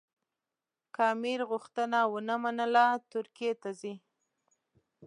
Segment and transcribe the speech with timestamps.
[0.93, 3.93] که امیر غوښتنه ونه منله ترکیې ته ځي.